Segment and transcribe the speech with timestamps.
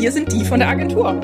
[0.00, 1.20] Wir sind die von der Agentur.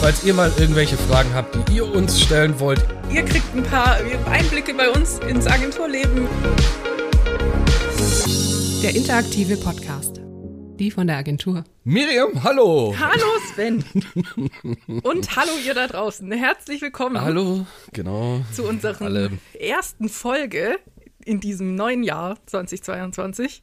[0.00, 2.82] Falls ihr mal irgendwelche Fragen habt, die ihr uns stellen wollt,
[3.12, 3.98] Ihr kriegt ein paar
[4.30, 6.26] Einblicke bei uns ins Agenturleben.
[8.82, 10.22] Der interaktive Podcast.
[10.78, 11.64] Die von der Agentur.
[11.84, 12.94] Miriam, hallo.
[12.98, 13.84] Hallo Sven.
[15.02, 16.32] Und hallo ihr da draußen.
[16.32, 18.40] Herzlich willkommen Hallo, genau.
[18.50, 19.28] zu unserer
[19.60, 20.78] ersten Folge
[21.26, 23.62] in diesem neuen Jahr 2022.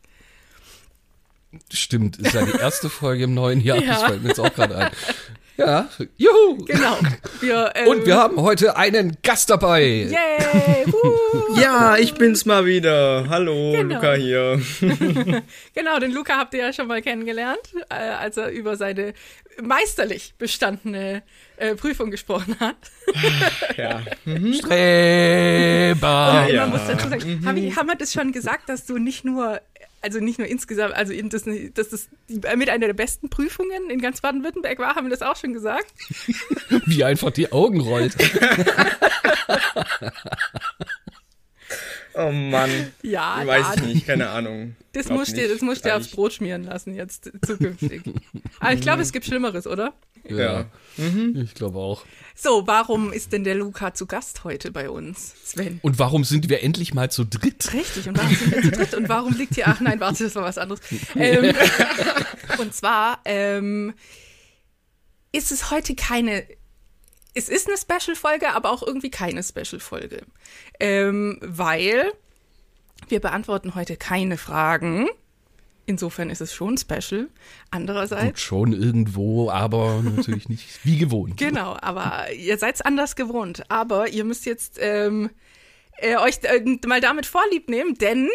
[1.71, 3.77] Stimmt, ist ja die erste Folge im neuen Jahr.
[3.79, 4.07] Das Ja.
[4.07, 4.91] fällt mir jetzt auch gerade ein.
[5.55, 6.65] Ja, juhu.
[6.65, 6.97] Genau.
[7.39, 9.83] Wir, ähm, Und wir haben heute einen Gast dabei.
[9.83, 10.85] Yay!
[10.87, 11.55] Woo.
[11.61, 13.27] Ja, ich bin's mal wieder.
[13.29, 13.95] Hallo, Genau.
[13.95, 14.59] Luca hier.
[15.75, 19.13] Genau, den Luca habt ihr ja schon mal kennengelernt, äh, als er über seine
[19.61, 21.21] meisterlich bestandene
[21.57, 22.75] äh, Prüfung gesprochen hat.
[23.77, 24.01] Ja.
[25.13, 26.45] Streber.
[26.47, 26.61] Und ja.
[26.61, 29.61] man muss dazu sagen, haben, wir- haben wir das schon gesagt, dass du nicht nur,
[30.03, 31.43] also nicht nur insgesamt, also in- dass,
[31.73, 35.21] dass das die, mit einer der besten Prüfungen in ganz Baden-Württemberg war, haben wir das
[35.21, 35.87] auch schon gesagt?
[36.85, 38.15] Wie einfach die Augen rollt.
[42.15, 42.69] Oh Mann.
[43.01, 44.75] Ja, Ich weiß ich nicht, keine Ahnung.
[44.91, 45.55] das musst, dir, nicht.
[45.55, 48.03] das musst du dir aufs Brot schmieren lassen jetzt zukünftig.
[48.59, 49.93] Aber ich glaube, es gibt Schlimmeres, oder?
[50.29, 50.65] Ja.
[50.97, 52.05] Ich glaube auch.
[52.35, 55.79] So, warum ist denn der Luca zu Gast heute bei uns, Sven?
[55.81, 57.73] Und warum sind wir endlich mal zu dritt?
[57.73, 58.93] Richtig, und warum sind wir zu dritt?
[58.93, 60.81] Und warum liegt hier, ach nein, warte, das war was anderes.
[61.15, 61.55] Ähm,
[62.59, 63.93] und zwar ähm,
[65.31, 66.45] ist es heute keine,
[67.33, 70.21] es ist eine Special-Folge, aber auch irgendwie keine Special-Folge.
[70.79, 72.11] Ähm, weil
[73.09, 75.07] wir beantworten heute keine Fragen.
[75.85, 77.27] Insofern ist es schon special.
[77.69, 81.37] Andererseits Gut, schon irgendwo, aber natürlich nicht wie gewohnt.
[81.37, 83.69] Genau, aber ihr seid anders gewohnt.
[83.69, 85.29] Aber ihr müsst jetzt ähm,
[85.97, 88.29] äh, euch äh, mal damit vorlieb nehmen, denn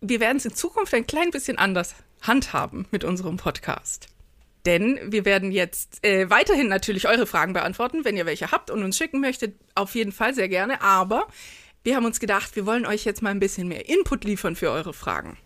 [0.00, 4.06] wir werden es in Zukunft ein klein bisschen anders handhaben mit unserem Podcast.
[4.66, 8.82] Denn wir werden jetzt äh, weiterhin natürlich eure Fragen beantworten, wenn ihr welche habt und
[8.82, 10.80] uns schicken möchtet, auf jeden Fall sehr gerne.
[10.80, 11.26] Aber
[11.82, 14.70] wir haben uns gedacht, wir wollen euch jetzt mal ein bisschen mehr Input liefern für
[14.70, 15.36] eure Fragen.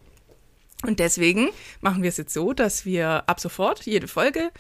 [0.85, 1.51] Und deswegen
[1.81, 4.51] machen wir es jetzt so, dass wir ab sofort jede Folge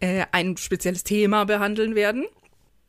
[0.00, 2.26] äh, ein spezielles Thema behandeln werden,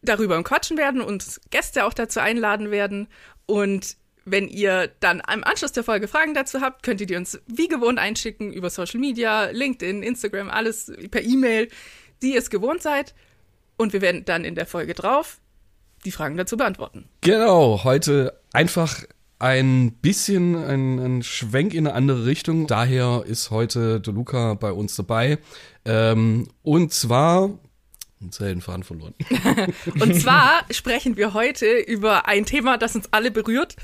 [0.01, 3.07] darüber quatschen werden und Gäste auch dazu einladen werden.
[3.47, 7.40] Und wenn ihr dann im Anschluss der Folge Fragen dazu habt, könnt ihr die uns
[7.47, 11.69] wie gewohnt einschicken über Social Media, LinkedIn, Instagram, alles per E-Mail,
[12.22, 13.16] die ihr es gewohnt seid.
[13.78, 15.40] Und wir werden dann in der Folge drauf
[16.06, 17.09] die Fragen dazu beantworten.
[17.22, 19.03] Genau, heute einfach
[19.45, 22.66] ein bisschen ein, ein Schwenk in eine andere Richtung.
[22.66, 25.38] Daher ist heute der Luca bei uns dabei.
[25.85, 27.51] Ähm, und zwar.
[28.39, 29.13] Den Faden verloren.
[30.00, 33.75] Und zwar sprechen wir heute über ein Thema, das uns alle berührt.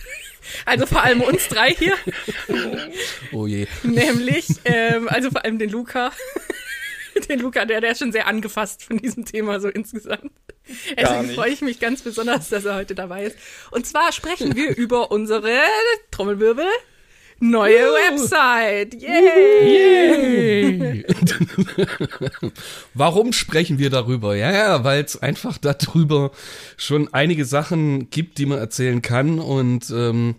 [0.65, 1.93] Also vor allem uns drei hier.
[3.31, 3.67] Oh je.
[3.83, 6.11] Nämlich, ähm, also vor allem den Luca.
[7.29, 10.31] Den Luca, der, der ist schon sehr angefasst von diesem Thema so insgesamt.
[10.97, 11.35] Deswegen nicht.
[11.35, 13.37] freue ich mich ganz besonders, dass er heute dabei ist.
[13.71, 15.51] Und zwar sprechen wir über unsere
[16.11, 16.67] Trommelwirbel
[17.41, 18.93] neue Website.
[19.01, 20.77] Yay!
[20.77, 21.05] Yay.
[22.93, 24.35] Warum sprechen wir darüber?
[24.35, 26.31] Ja, ja, weil es einfach darüber
[26.77, 30.35] schon einige Sachen gibt, die man erzählen kann und ähm,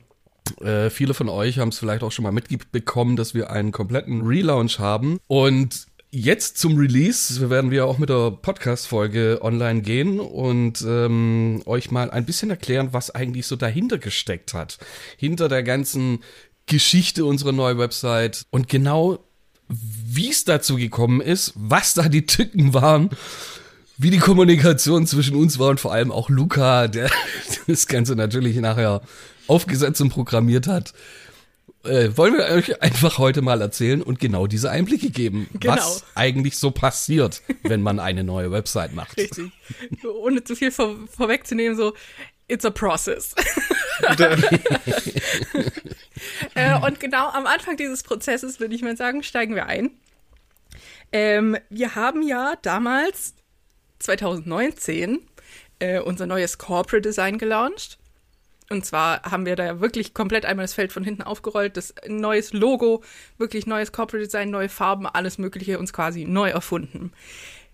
[0.61, 4.23] äh, viele von euch haben es vielleicht auch schon mal mitbekommen, dass wir einen kompletten
[4.23, 10.85] Relaunch haben und Jetzt zum Release werden wir auch mit der Podcast-Folge online gehen und
[10.87, 14.77] ähm, euch mal ein bisschen erklären, was eigentlich so dahinter gesteckt hat.
[15.17, 16.23] Hinter der ganzen
[16.67, 19.21] Geschichte unserer neuen Website und genau
[19.71, 23.09] wie es dazu gekommen ist, was da die Tücken waren,
[23.97, 27.11] wie die Kommunikation zwischen uns war und vor allem auch Luca, der
[27.67, 29.01] das Ganze natürlich nachher
[29.47, 30.93] aufgesetzt und programmiert hat.
[31.85, 35.75] Äh, wollen wir euch einfach heute mal erzählen und genau diese Einblicke geben, Genau.
[35.75, 39.17] was eigentlich so passiert, wenn man eine neue Website macht.
[39.17, 39.51] Richtig.
[40.05, 41.93] Ohne zu viel vor, vorwegzunehmen, so,
[42.47, 43.35] it's a process.
[46.55, 49.91] äh, und genau am Anfang dieses Prozesses, würde ich mal sagen, steigen wir ein.
[51.13, 53.35] Ähm, wir haben ja damals,
[53.99, 55.21] 2019,
[55.79, 57.99] äh, unser neues Corporate Design gelauncht.
[58.71, 62.53] Und zwar haben wir da wirklich komplett einmal das Feld von hinten aufgerollt, das neues
[62.53, 63.03] Logo,
[63.39, 67.13] wirklich neues Corporate Design, neue Farben, alles Mögliche uns quasi neu erfunden.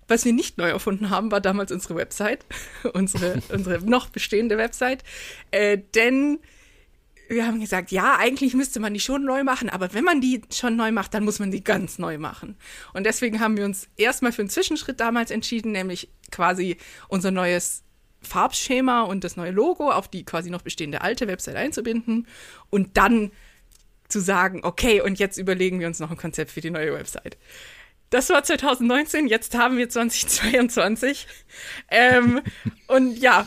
[0.09, 2.45] Was wir nicht neu erfunden haben, war damals unsere Website,
[2.95, 5.05] unsere, unsere noch bestehende Website.
[5.51, 6.41] Äh, denn
[7.29, 10.41] wir haben gesagt, ja, eigentlich müsste man die schon neu machen, aber wenn man die
[10.51, 12.57] schon neu macht, dann muss man die ganz neu machen.
[12.95, 17.85] Und deswegen haben wir uns erstmal für einen Zwischenschritt damals entschieden, nämlich quasi unser neues
[18.23, 22.27] Farbschema und das neue Logo auf die quasi noch bestehende alte Website einzubinden
[22.71, 23.31] und dann
[24.09, 27.37] zu sagen, okay, und jetzt überlegen wir uns noch ein Konzept für die neue Website.
[28.11, 31.27] Das war 2019, jetzt haben wir 2022.
[31.91, 32.41] Ähm,
[32.89, 33.47] und ja,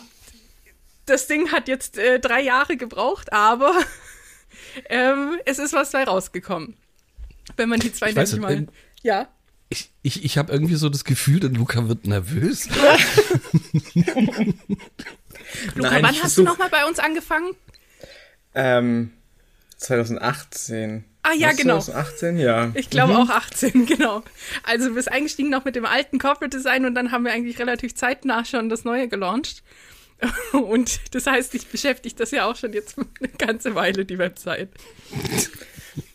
[1.06, 3.74] das Ding hat jetzt äh, drei Jahre gebraucht, aber
[4.89, 6.77] ähm, es ist was dabei rausgekommen.
[7.57, 8.53] Wenn man die zwei Ich nämlich nicht, mal.
[8.53, 8.69] ähm,
[9.01, 9.27] Ja.
[9.73, 12.68] Ich, ich, ich habe irgendwie so das Gefühl, der Luca wird nervös.
[15.75, 17.53] Luca, Nein, wann hast du nochmal bei uns angefangen?
[18.53, 19.12] Ähm,
[19.77, 21.06] 2018.
[21.23, 21.79] Ah, ja, Was, genau.
[21.79, 22.71] 2018, ja.
[22.73, 24.23] Ich glaube auch 18, genau.
[24.63, 27.57] Also du bist eingestiegen noch mit dem alten Corporate Design und dann haben wir eigentlich
[27.59, 29.63] relativ zeitnah schon das neue gelauncht.
[30.53, 33.07] Und das heißt, ich beschäftige das ja auch schon jetzt eine
[33.39, 34.69] ganze Weile, die Website.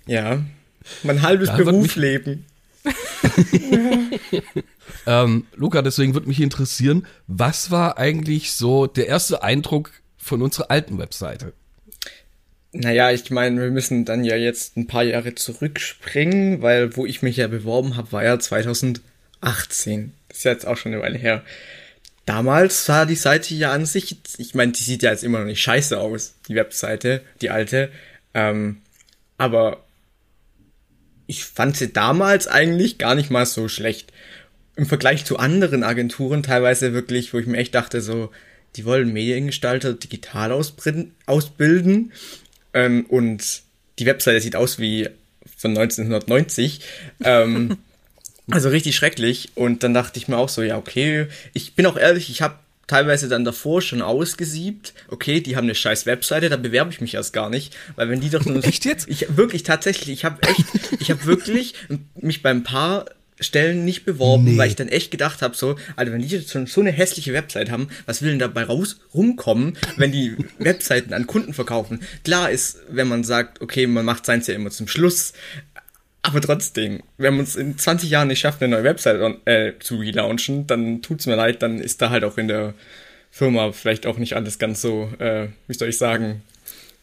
[0.07, 0.45] Ja.
[1.03, 2.45] Mein halbes Da wird mich- Berufsleben.
[5.07, 10.71] Ähm, Luca, deswegen würde mich interessieren, was war eigentlich so der erste Eindruck von unserer
[10.71, 11.53] alten Webseite?
[12.73, 17.23] Naja, ich meine, wir müssen dann ja jetzt ein paar Jahre zurückspringen, weil wo ich
[17.23, 19.01] mich ja beworben habe, war ja 2018.
[20.29, 21.43] Das ist ja jetzt auch schon eine Weile her.
[22.27, 25.47] Damals sah die Seite ja an sich, ich meine, die sieht ja jetzt immer noch
[25.47, 27.91] nicht scheiße aus, die Webseite, die alte.
[28.35, 28.79] Ähm,
[29.39, 29.86] aber
[31.27, 34.13] ich fand sie damals eigentlich gar nicht mal so schlecht.
[34.77, 38.31] Im Vergleich zu anderen Agenturen teilweise wirklich, wo ich mir echt dachte, so,
[38.77, 42.13] die wollen Mediengestalter digital ausbilden
[42.75, 43.63] ähm, und
[43.99, 45.09] die Webseite sieht aus wie
[45.57, 46.81] von 1990.
[47.25, 47.79] Ähm,
[48.51, 49.51] also richtig schrecklich.
[49.55, 52.59] Und dann dachte ich mir auch so, ja, okay, ich bin auch ehrlich, ich habe
[52.87, 57.15] teilweise dann davor schon ausgesiebt, okay, die haben eine scheiß Webseite, da bewerbe ich mich
[57.15, 59.09] erst gar nicht, weil wenn die doch nur Echt jetzt?
[59.09, 60.65] Ich wirklich tatsächlich, ich habe echt,
[61.01, 61.75] ich habe wirklich
[62.21, 63.07] mich bei ein paar
[63.39, 64.57] Stellen nicht beworben, Nee.
[64.57, 67.35] weil ich dann echt gedacht habe, so, Alter, wenn die jetzt schon so eine hässliche
[67.35, 72.01] Website haben, was will denn dabei raus rumkommen, wenn die Webseiten an Kunden verkaufen?
[72.25, 75.35] Klar ist, wenn man sagt, okay, man macht seins ja immer zum Schluss,
[76.27, 79.99] aber trotzdem, wenn man es in 20 Jahren nicht schafft, eine neue Website äh, zu
[79.99, 82.75] relaunchen, dann tut's mir leid, dann ist da halt auch in der
[83.31, 86.43] Firma vielleicht auch nicht alles ganz so, äh, wie soll ich sagen,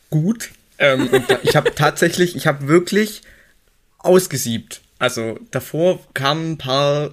[0.09, 0.49] gut.
[0.77, 3.21] Ähm, und da, ich habe tatsächlich, ich habe wirklich
[3.99, 4.81] ausgesiebt.
[4.99, 7.11] Also davor kamen ein paar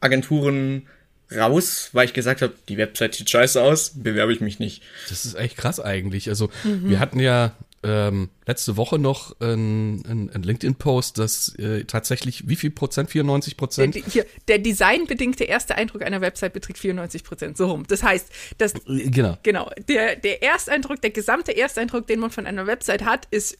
[0.00, 0.86] Agenturen
[1.30, 4.82] raus, weil ich gesagt habe, die Website sieht scheiße aus, bewerbe ich mich nicht.
[5.10, 6.30] Das ist echt krass eigentlich.
[6.30, 7.54] Also wir hatten ja
[7.88, 13.10] ähm, letzte Woche noch einen ein LinkedIn-Post, dass äh, tatsächlich wie viel Prozent?
[13.10, 13.94] 94 Der, Prozent?
[13.94, 17.84] die- hier, der designbedingte erste Eindruck einer Website beträgt 94 Prozent, so rum.
[17.88, 19.38] Das heißt, das, Genau.
[19.42, 23.58] genau, der, der Ersteindruck, der gesamte Ersteindruck, den man von einer Website hat, ist,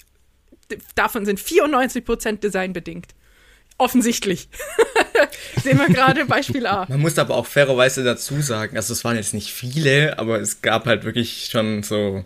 [0.94, 3.06] davon sind 94 Prozent designbedingt.
[3.80, 4.48] Offensichtlich.
[5.62, 6.86] Sehen wir gerade Beispiel A.
[6.88, 10.62] Man muss aber auch fairerweise dazu sagen, also es waren jetzt nicht viele, aber es
[10.62, 12.24] gab halt wirklich schon so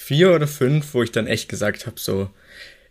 [0.00, 2.30] vier oder fünf, wo ich dann echt gesagt habe, so,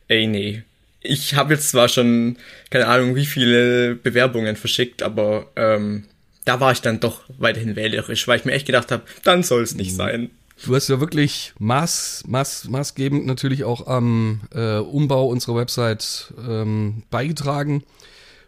[0.07, 0.63] ey, nee.
[1.01, 2.37] Ich habe jetzt zwar schon,
[2.69, 6.05] keine Ahnung, wie viele Bewerbungen verschickt, aber ähm,
[6.45, 9.63] da war ich dann doch weiterhin wählerisch, weil ich mir echt gedacht habe, dann soll
[9.63, 10.29] es nicht sein.
[10.63, 17.03] Du hast ja wirklich maß, maß, maßgebend natürlich auch am äh, Umbau unserer Website ähm,
[17.09, 17.83] beigetragen,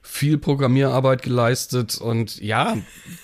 [0.01, 2.77] viel Programmierarbeit geleistet und ja,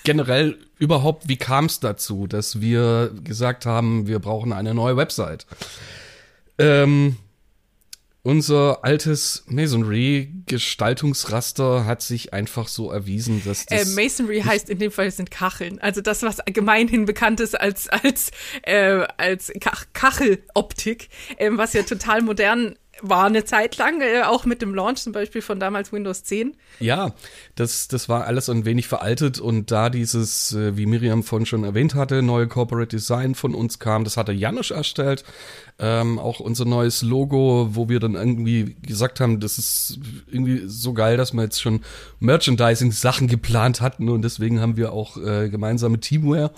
[0.04, 5.46] generell überhaupt, wie kam es dazu, dass wir gesagt haben, wir brauchen eine neue Website?
[6.60, 7.18] Ähm,
[8.28, 14.92] unser altes Masonry-Gestaltungsraster hat sich einfach so erwiesen, dass Äh, das Masonry heißt in dem
[14.92, 15.80] Fall sind Kacheln.
[15.80, 18.32] Also das, was gemeinhin bekannt ist als, als,
[18.64, 21.08] äh, als Kach Kacheloptik,
[21.38, 25.14] ähm, was ja total modern war eine Zeit lang, äh, auch mit dem Launch zum
[25.14, 26.56] Beispiel von damals Windows 10.
[26.80, 27.14] Ja,
[27.56, 31.64] das, das war alles ein wenig veraltet und da dieses, äh, wie Miriam vorhin schon
[31.64, 35.24] erwähnt hatte, neue Corporate Design von uns kam, das hatte Janusz erstellt.
[35.80, 40.94] Ähm, auch unser neues Logo, wo wir dann irgendwie gesagt haben, das ist irgendwie so
[40.94, 41.82] geil, dass wir jetzt schon
[42.20, 46.52] Merchandising-Sachen geplant hatten und deswegen haben wir auch äh, gemeinsame Teamwear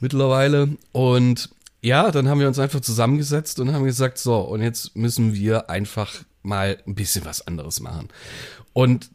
[0.00, 0.68] mittlerweile.
[0.92, 1.50] Und
[1.84, 5.68] ja, dann haben wir uns einfach zusammengesetzt und haben gesagt, so, und jetzt müssen wir
[5.68, 8.08] einfach mal ein bisschen was anderes machen.
[8.72, 9.10] Und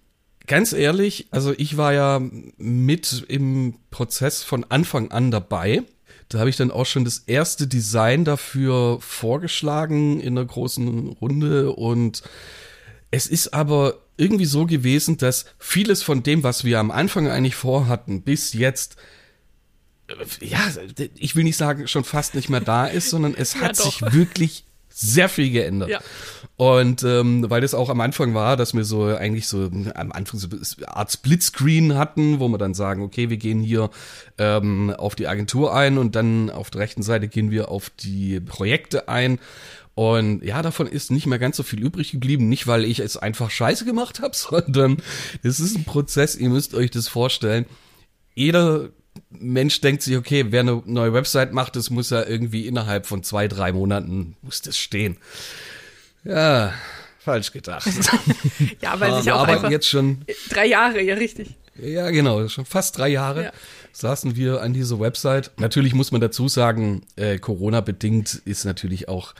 [0.45, 2.21] ganz ehrlich, also ich war ja
[2.57, 5.81] mit im Prozess von Anfang an dabei.
[6.29, 11.71] Da habe ich dann auch schon das erste Design dafür vorgeschlagen in einer großen Runde
[11.71, 12.21] und
[13.09, 17.55] es ist aber irgendwie so gewesen, dass vieles von dem, was wir am Anfang eigentlich
[17.55, 18.95] vorhatten, bis jetzt
[20.41, 20.59] ja,
[21.15, 23.85] ich will nicht sagen, schon fast nicht mehr da ist, sondern es Ja, hat doch.
[23.85, 25.89] sich wirklich sehr viel geändert.
[25.89, 26.01] Ja.
[26.57, 30.39] Und ähm, weil das auch am Anfang war, dass wir so eigentlich so am Anfang
[30.39, 33.89] so eine Art Splitscreen hatten, wo wir dann sagen, okay, wir gehen hier
[34.37, 38.41] ähm, auf die Agentur ein und dann auf der rechten Seite gehen wir auf die
[38.41, 39.39] Projekte ein.
[39.95, 42.49] Und ja, davon ist nicht mehr ganz so viel übrig geblieben.
[42.49, 44.97] Nicht, weil ich es einfach scheiße gemacht habe, sondern
[45.43, 47.65] es ist ein Prozess, ihr müsst euch das vorstellen.
[48.35, 48.89] Jeder
[49.29, 53.23] Mensch denkt sich, okay, wer eine neue Website macht, das muss ja irgendwie innerhalb von
[53.23, 55.17] zwei, drei Monaten muss das stehen.
[56.23, 56.73] Ja,
[57.19, 57.87] falsch gedacht.
[58.81, 61.55] ja, weil sich auch arbeiten einfach jetzt schon drei Jahre, ja richtig.
[61.75, 63.51] ja, genau, schon fast drei Jahre Ja.
[63.93, 65.51] saßen wir an dieser Website.
[65.57, 69.35] Natürlich muss man dazu sagen, äh, Corona-bedingt ist natürlich auch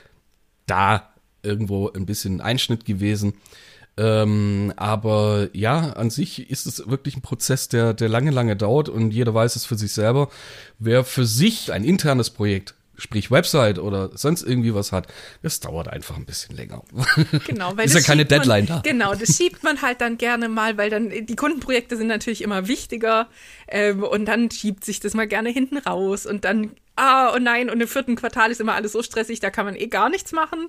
[0.67, 1.09] da
[1.41, 3.33] irgendwo ein bisschen Einschnitt gewesen.
[3.99, 8.87] Ähm, aber ja, an sich ist es wirklich ein Prozess, der, der lange, lange dauert
[8.87, 10.29] und jeder weiß es für sich selber.
[10.77, 15.07] Wer für sich ein internes Projekt, sprich Website oder sonst irgendwie was hat,
[15.41, 16.81] das dauert einfach ein bisschen länger.
[17.45, 18.81] Genau, weil Ist ja keine schiebt man, Deadline da.
[18.85, 22.69] Genau, das schiebt man halt dann gerne mal, weil dann die Kundenprojekte sind natürlich immer
[22.69, 23.27] wichtiger
[23.67, 27.69] ähm, und dann schiebt sich das mal gerne hinten raus und dann ah, oh nein,
[27.69, 30.31] und im vierten Quartal ist immer alles so stressig, da kann man eh gar nichts
[30.31, 30.67] machen.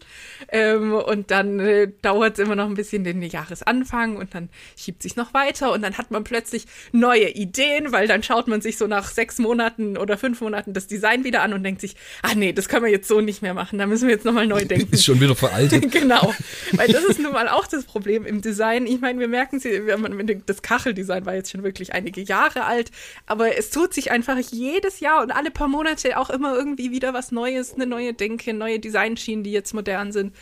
[0.48, 5.02] Ähm, und dann äh, dauert es immer noch ein bisschen den Jahresanfang und dann schiebt
[5.02, 8.78] sich noch weiter und dann hat man plötzlich neue Ideen, weil dann schaut man sich
[8.78, 12.34] so nach sechs Monaten oder fünf Monaten das Design wieder an und denkt sich, ah
[12.34, 14.64] nee, das können wir jetzt so nicht mehr machen, da müssen wir jetzt nochmal neu
[14.64, 14.92] denken.
[14.92, 15.90] ist schon wieder veraltet.
[15.92, 16.32] genau,
[16.72, 18.86] weil das ist nun mal auch das Problem im Design.
[18.86, 22.90] Ich meine, wir merken haben- das Kacheldesign war jetzt schon wirklich einige Jahre alt,
[23.26, 27.12] aber es tut sich einfach jedes Jahr und alle paar Monate auch immer irgendwie wieder
[27.14, 30.34] was Neues, eine neue Denke, neue Designschienen, die jetzt modern sind.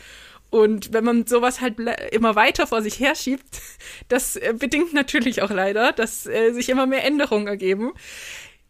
[0.51, 1.75] Und wenn man sowas halt
[2.11, 3.61] immer weiter vor sich herschiebt,
[4.07, 7.91] das äh, bedingt natürlich auch leider, dass äh, sich immer mehr Änderungen ergeben.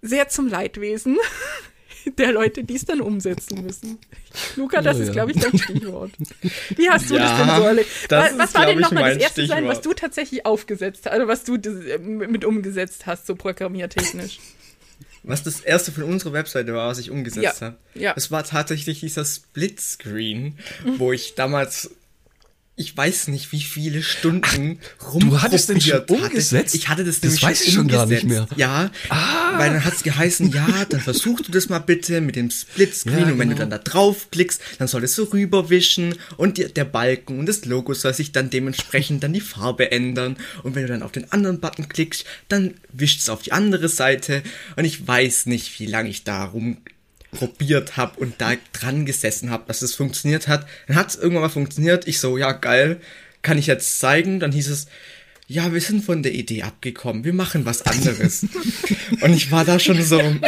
[0.01, 1.17] Sehr zum Leidwesen
[2.17, 3.97] der Leute, die es dann umsetzen müssen.
[4.55, 6.11] Luca, das Ja, ist, glaube ich, dein Stichwort.
[6.75, 7.89] Wie hast du das Ja, denn so erlebt?
[8.09, 9.97] das Was, was war denn nochmal das erste Design, was Stichwort.
[9.97, 14.39] du tatsächlich aufgesetzt hast, also was du das, äh, mit umgesetzt hast, so programmiertechnisch?
[15.29, 17.77] Was das erste von unserer Webseite war, was ich umgesetzt Ja, habe.
[17.93, 18.13] ja.
[18.13, 20.57] Das war tatsächlich dieser Splitscreen,
[20.98, 21.91] wo ich damals,
[22.79, 24.79] ich weiß nicht, wie viele Stunden
[25.19, 26.29] du hattest den schon rumprobiert hatte.
[26.29, 26.75] umgesetzt?
[26.75, 28.53] Ich hatte das, Das nämlich weiß ich schon gar nicht umgesetzt.
[28.55, 28.89] Ja,
[29.57, 33.19] weil dann hat es geheißen, ja, dann versuch du das mal bitte mit dem Splitscreen
[33.19, 33.69] Ja, und wenn du genau.
[33.69, 37.93] dann da draufklickst, dann soll es so rüberwischen und die, der Balken und das Logo
[37.93, 41.59] soll sich dann dementsprechend dann die Farbe ändern und wenn du dann auf den anderen
[41.59, 44.41] Button klickst, dann wischt es auf die andere Seite
[44.77, 46.77] und ich weiß nicht, wie lange ich da rum
[47.31, 50.65] probiert habe und da dran gesessen habe, dass es funktioniert hat.
[50.88, 52.07] Dann hat es irgendwann mal funktioniert.
[52.07, 53.00] Ich so, ja geil,
[53.41, 54.39] kann ich jetzt zeigen?
[54.39, 54.88] Dann hieß es,
[55.48, 58.45] ja, wir sind von der Idee abgekommen, wir machen was anderes.
[59.21, 60.41] und ich war da schon so, Und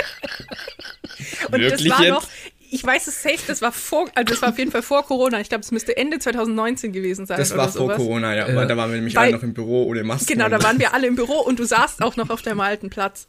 [1.52, 2.12] das Wirklich war jetzt?
[2.14, 2.28] noch,
[2.72, 5.42] ich weiß es safe, das war vor, also das war auf jeden Fall vor Corona.
[5.42, 7.38] Ich glaube, es müsste Ende 2019 gewesen sein.
[7.38, 7.98] das oder war vor sowas.
[7.98, 10.34] Corona, ja, weil da waren wir nämlich Weil- alle noch im Büro ohne Maske.
[10.34, 12.90] Genau, da waren wir alle im Büro und du saßt auch noch auf deinem alten
[12.90, 13.28] Platz.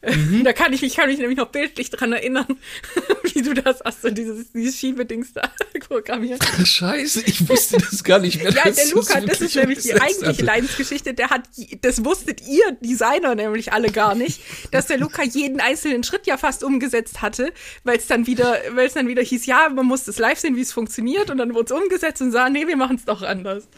[0.00, 0.44] Mhm.
[0.44, 2.46] Da kann ich mich, kann mich nämlich noch bildlich dran erinnern,
[3.34, 5.42] wie du das hast, so dieses, dieses Schiebedings da
[5.88, 6.40] programmiert.
[6.64, 8.52] Scheiße, ich wusste das gar nicht mehr.
[8.52, 10.44] Ja, der Luca, das ist nämlich die eigentliche.
[10.44, 11.14] Leidensgeschichte.
[11.14, 11.48] Der hat,
[11.80, 14.40] das wusstet ihr Designer nämlich alle gar nicht,
[14.70, 17.52] dass der Luca jeden einzelnen Schritt ja fast umgesetzt hatte,
[17.82, 20.54] weil es dann wieder, weil es dann wieder hieß, ja, man muss das live sehen,
[20.54, 23.22] wie es funktioniert, und dann wurde es umgesetzt und sah, nee, wir machen es doch
[23.22, 23.68] anders.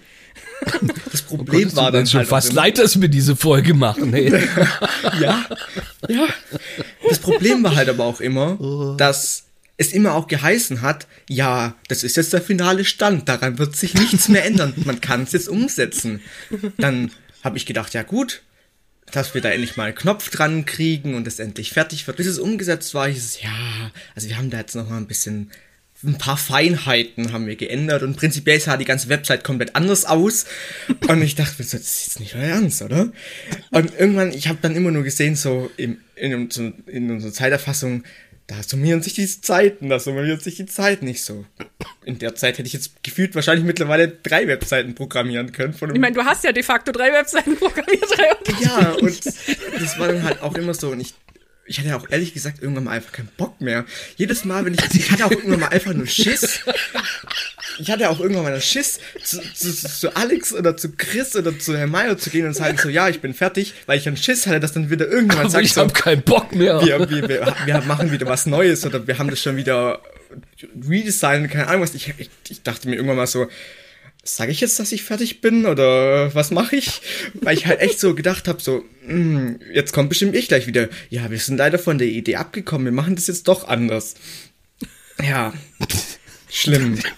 [1.13, 4.13] das Oh Problem es war dann schon halt fast leid, dass wir diese Folge machen.
[4.15, 4.33] Ey.
[5.21, 5.45] Ja,
[6.09, 6.27] ja.
[7.09, 9.45] Das Problem war halt aber auch immer, dass
[9.77, 13.95] es immer auch geheißen hat, ja, das ist jetzt der finale Stand, daran wird sich
[13.95, 16.21] nichts mehr ändern, man kann es jetzt umsetzen.
[16.77, 17.11] Dann
[17.43, 18.43] habe ich gedacht, ja gut,
[19.11, 22.19] dass wir da endlich mal einen Knopf dran kriegen und es endlich fertig wird.
[22.19, 25.07] Bis es umgesetzt war, hieß es, ja, also wir haben da jetzt noch mal ein
[25.07, 25.51] bisschen
[26.03, 30.47] ein paar Feinheiten haben wir geändert und prinzipiell sah die ganze Website komplett anders aus.
[31.09, 33.13] Und ich dachte, das ist jetzt nicht euer Ernst, oder?
[33.71, 36.49] Und irgendwann, ich habe dann immer nur gesehen, so im, in,
[36.87, 38.05] in unserer Zeiterfassung,
[38.47, 41.45] da summieren sich die Zeiten, da summieren sich die Zeiten nicht so.
[42.05, 45.73] In der Zeit hätte ich jetzt gefühlt wahrscheinlich mittlerweile drei Webseiten programmieren können.
[45.73, 48.31] Von Ich meine, du hast ja de facto drei Webseiten programmiert, drei
[48.61, 50.91] ja, und das war dann halt auch immer so.
[50.91, 51.15] Und ich,
[51.71, 53.85] ich hatte auch ehrlich gesagt irgendwann mal einfach keinen Bock mehr.
[54.17, 56.65] Jedes Mal, wenn ich, ich hatte auch irgendwann mal einfach nur Schiss.
[57.79, 61.57] Ich hatte auch irgendwann mal einen Schiss, zu, zu, zu Alex oder zu Chris oder
[61.57, 64.17] zu Herr Mayer zu gehen und sagen so, ja, ich bin fertig, weil ich einen
[64.17, 66.85] Schiss hatte, dass dann wieder irgendjemand Aber sagt ich so, habe keinen Bock mehr.
[66.85, 70.01] wir, wir, wir, wir machen wieder was Neues oder wir haben das schon wieder
[70.89, 71.95] redesigned, keine Ahnung was.
[71.95, 73.47] Ich, ich, ich dachte mir irgendwann mal so,
[74.23, 77.01] sage ich jetzt, dass ich fertig bin oder was mache ich?
[77.35, 80.89] Weil ich halt echt so gedacht habe, so, hm, jetzt kommt bestimmt ich gleich wieder.
[81.09, 84.15] Ja, wir sind leider von der Idee abgekommen, wir machen das jetzt doch anders.
[85.23, 85.53] Ja,
[86.51, 86.99] schlimm.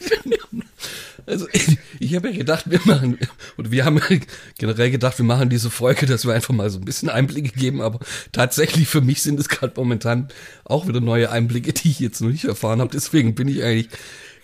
[1.24, 3.16] Also ich, ich habe ja gedacht, wir machen,
[3.56, 4.00] oder wir haben
[4.58, 7.80] generell gedacht, wir machen diese Folge, dass wir einfach mal so ein bisschen Einblicke geben,
[7.80, 8.00] aber
[8.32, 10.28] tatsächlich für mich sind es gerade momentan
[10.64, 12.90] auch wieder neue Einblicke, die ich jetzt noch nicht erfahren habe.
[12.92, 13.88] Deswegen bin ich eigentlich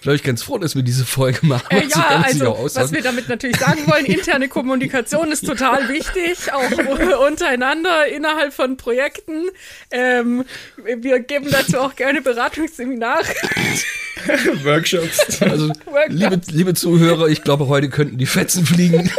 [0.01, 1.67] glaube ich, ganz froh, dass wir diese Folge machen.
[1.71, 7.27] Äh, ja, also was wir damit natürlich sagen wollen, interne Kommunikation ist total wichtig, auch
[7.27, 9.49] untereinander innerhalb von Projekten.
[9.91, 10.45] Ähm,
[10.77, 13.25] wir geben dazu auch gerne Beratungsseminare.
[14.65, 15.41] Workshops.
[15.43, 16.09] Also, Workshop.
[16.09, 19.11] liebe, liebe Zuhörer, ich glaube, heute könnten die Fetzen fliegen.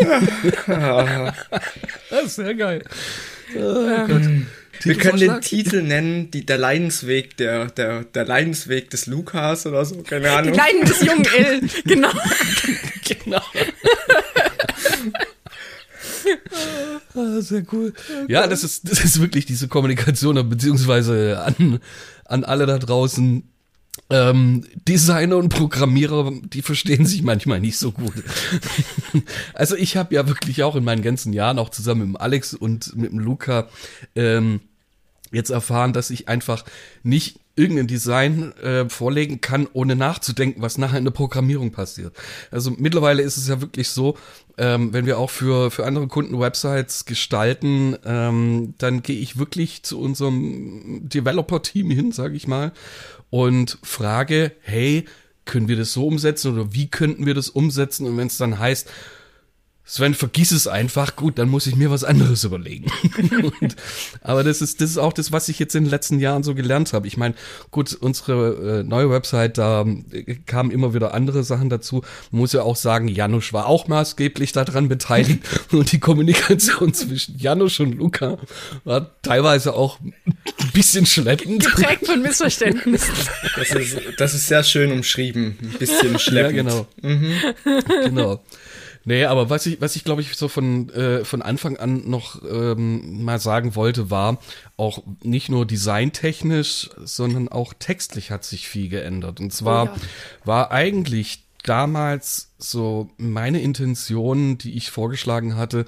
[2.10, 2.84] das ist sehr geil.
[4.84, 5.42] Wir können den?
[5.42, 10.28] Titel nennen, die, der Leidensweg, der, der, der Leidensweg des Lukas oder so, keine Die
[10.30, 10.54] Ahnung.
[10.54, 12.12] Leiden des jungen L, genau.
[13.08, 13.42] Genau.
[17.16, 17.94] Ah, sehr cool.
[18.28, 21.80] Ja, das ist, das ist wirklich diese Kommunikation, beziehungsweise an,
[22.26, 23.44] an alle da draußen.
[24.12, 28.14] Ähm, Designer und Programmierer, die verstehen sich manchmal nicht so gut.
[29.54, 32.54] also ich habe ja wirklich auch in meinen ganzen Jahren, auch zusammen mit dem Alex
[32.54, 33.68] und mit dem Luca,
[34.16, 34.62] ähm,
[35.32, 36.66] jetzt erfahren, dass ich einfach
[37.04, 42.16] nicht irgendein Design äh, vorlegen kann, ohne nachzudenken, was nachher in der Programmierung passiert.
[42.52, 44.18] Also mittlerweile ist es ja wirklich so,
[44.58, 49.84] ähm, wenn wir auch für, für andere Kunden Websites gestalten, ähm, dann gehe ich wirklich
[49.84, 52.72] zu unserem Developer-Team hin, sage ich mal,
[53.30, 55.06] und frage, hey,
[55.44, 58.08] können wir das so umsetzen oder wie könnten wir das umsetzen?
[58.08, 58.90] Und wenn es dann heißt,
[59.90, 61.16] Sven, vergiss es einfach.
[61.16, 62.92] Gut, dann muss ich mir was anderes überlegen.
[63.60, 63.76] Und,
[64.22, 66.54] aber das ist, das ist auch das, was ich jetzt in den letzten Jahren so
[66.54, 67.08] gelernt habe.
[67.08, 67.34] Ich meine,
[67.72, 72.04] gut, unsere äh, neue Website, da äh, kamen immer wieder andere Sachen dazu.
[72.30, 75.42] Man muss ja auch sagen, Janusz war auch maßgeblich daran beteiligt.
[75.72, 78.38] Und die Kommunikation zwischen Janusz und Luca
[78.84, 80.14] war teilweise auch ein
[80.72, 81.66] bisschen schleppend.
[81.66, 83.16] Geprägt von Missverständnissen.
[83.56, 85.58] Das ist, das ist sehr schön umschrieben.
[85.64, 86.56] Ein bisschen Ja, schleppend.
[86.58, 86.88] genau.
[88.04, 88.44] genau.
[89.10, 92.44] Nee, aber was ich, was ich glaube ich so von, äh, von Anfang an noch
[92.44, 94.38] ähm, mal sagen wollte, war
[94.78, 99.40] auch nicht nur designtechnisch, sondern auch textlich hat sich viel geändert.
[99.40, 100.02] Und zwar Oh ja.
[100.46, 105.86] war eigentlich damals so meine Intention, die ich vorgeschlagen hatte,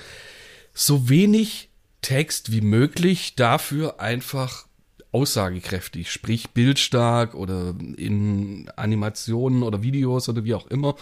[0.73, 1.69] so wenig
[2.01, 4.65] Text wie möglich, dafür einfach
[5.11, 10.95] aussagekräftig, sprich bildstark oder in Animationen oder Videos oder wie auch immer,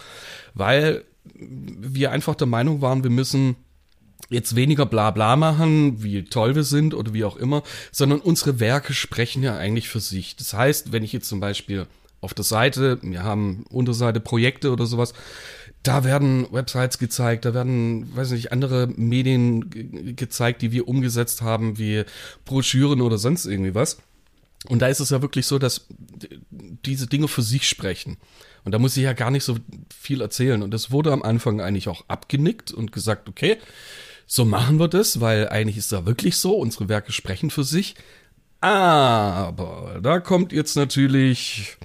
[0.52, 3.56] weil wir einfach der Meinung waren, wir müssen
[4.28, 8.94] jetzt weniger Blabla machen, wie toll wir sind oder wie auch immer, sondern unsere Werke
[8.94, 10.36] sprechen ja eigentlich für sich.
[10.36, 11.86] Das heißt, wenn ich jetzt zum Beispiel
[12.20, 15.14] auf der Seite, wir haben Unterseite Projekte oder sowas,
[15.82, 21.40] da werden Websites gezeigt, da werden, weiß nicht, andere Medien ge- gezeigt, die wir umgesetzt
[21.40, 22.04] haben, wie
[22.44, 23.98] Broschüren oder sonst irgendwie was.
[24.68, 25.86] Und da ist es ja wirklich so, dass
[26.50, 28.18] diese Dinge für sich sprechen.
[28.64, 29.56] Und da muss ich ja gar nicht so
[29.94, 30.62] viel erzählen.
[30.62, 33.58] Und das wurde am Anfang eigentlich auch abgenickt und gesagt, okay,
[34.26, 37.96] so machen wir das, weil eigentlich ist da wirklich so, unsere Werke sprechen für sich.
[38.60, 41.78] Aber da kommt jetzt natürlich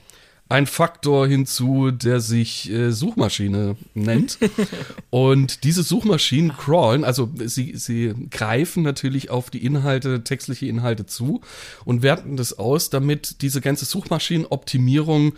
[0.48, 4.38] ein Faktor hinzu, der sich äh, Suchmaschine nennt.
[5.10, 11.42] Und diese Suchmaschinen crawlen, also sie, sie greifen natürlich auf die Inhalte, textliche Inhalte zu
[11.84, 15.34] und werten das aus, damit diese ganze Suchmaschinenoptimierung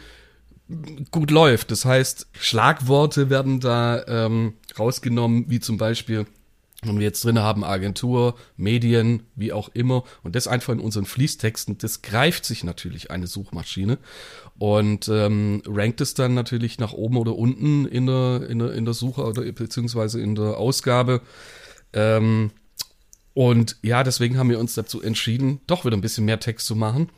[1.12, 1.72] gut läuft.
[1.72, 6.26] Das heißt, Schlagworte werden da ähm, rausgenommen, wie zum Beispiel,
[6.84, 11.06] wenn wir jetzt drin haben, Agentur, Medien, wie auch immer, und das einfach in unseren
[11.06, 13.98] Fließtexten, das greift sich natürlich eine Suchmaschine
[14.60, 18.86] und ähm, rankt es dann natürlich nach oben oder unten in der, in der, in
[18.86, 21.22] der Suche oder beziehungsweise in der Ausgabe.
[21.94, 22.52] Ähm,
[23.34, 26.76] und ja, deswegen haben wir uns dazu entschieden, doch wieder ein bisschen mehr Text zu
[26.76, 27.10] machen.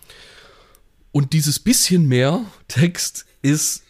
[1.12, 3.84] Und dieses bisschen mehr Text ist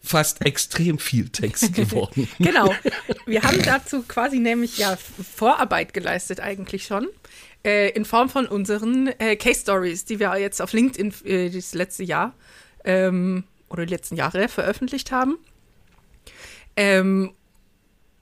[0.00, 2.28] fast extrem viel Text geworden.
[2.38, 2.74] Genau.
[3.26, 4.96] Wir haben dazu quasi nämlich ja
[5.36, 7.08] Vorarbeit geleistet eigentlich schon.
[7.64, 11.74] Äh, in Form von unseren äh, Case Stories, die wir jetzt auf LinkedIn äh, das
[11.74, 12.34] letzte Jahr
[12.84, 15.36] ähm, oder die letzten Jahre veröffentlicht haben.
[16.76, 17.32] Ähm,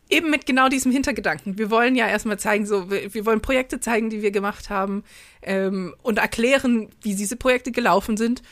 [0.09, 1.59] eben mit genau diesem Hintergedanken.
[1.59, 5.05] Wir wollen ja erstmal zeigen, so, wir, wir wollen Projekte zeigen, die wir gemacht haben
[5.43, 8.43] ähm, und erklären, wie diese Projekte gelaufen sind.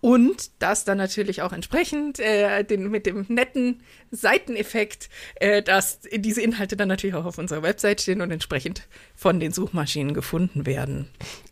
[0.00, 3.82] Und das dann natürlich auch entsprechend äh, den, mit dem netten
[4.12, 9.40] Seiteneffekt, äh, dass diese Inhalte dann natürlich auch auf unserer Website stehen und entsprechend von
[9.40, 11.08] den Suchmaschinen gefunden werden.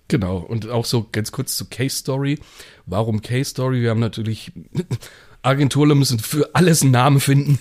[0.08, 2.38] Genau, und auch so ganz kurz zu Case Story.
[2.86, 3.82] Warum Case Story?
[3.82, 4.52] Wir haben natürlich
[5.46, 7.58] Agenturler müssen für alles einen Namen finden.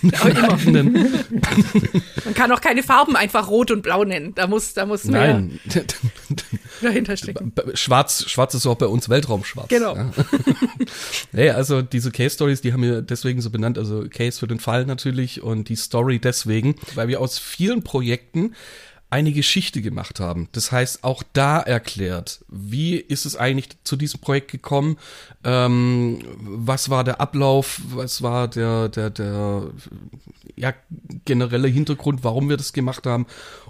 [2.24, 4.34] Man kann auch keine Farben einfach rot und blau nennen.
[4.34, 5.60] Da muss, da muss Nein.
[6.82, 7.52] dahinter stecken.
[7.74, 9.68] Schwarz, schwarz ist auch bei uns Weltraumschwarz.
[9.68, 9.96] Genau.
[9.96, 10.10] Ja.
[11.32, 14.60] nee, also diese Case Stories, die haben wir deswegen so benannt, also Case für den
[14.60, 18.54] Fall natürlich und die Story deswegen, weil wir aus vielen Projekten
[19.08, 20.48] eine Geschichte gemacht haben.
[20.52, 24.98] Das heißt, auch da erklärt, wie ist es eigentlich zu diesem Projekt gekommen?
[25.44, 27.80] Ähm, was war der Ablauf?
[27.90, 29.70] Was war der, der, der,
[30.56, 30.74] ja,
[31.24, 33.26] generelle Hintergrund, warum wir das gemacht haben?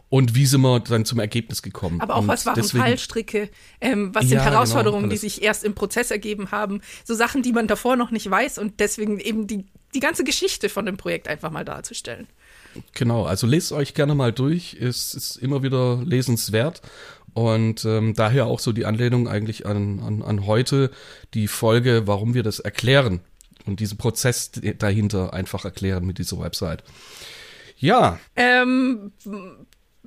[0.09, 2.01] Und wie sind wir dann zum Ergebnis gekommen?
[2.01, 3.51] Aber auch Und was waren deswegen- Fallstricke?
[3.81, 5.21] Ähm, was sind Ja, genau, Herausforderungen, die alles.
[5.23, 6.81] sich erst im Prozess ergeben haben?
[7.05, 10.69] So Sachen, die man davor noch nicht weiß und deswegen eben die, die ganze Geschichte
[10.69, 12.29] von dem Projekt einfach mal darzustellen.
[12.95, 14.75] Genau, also lest euch gerne mal durch.
[14.81, 16.83] Es ist immer wieder lesenswert.
[17.35, 20.90] Und ähm, daher auch so die Anlehnung eigentlich an, an, an heute,
[21.35, 23.21] die Folge, warum wir das erklären
[23.66, 26.85] und diesen Prozess dahinter einfach erklären mit dieser Website.
[27.79, 29.12] Ja, Ähm,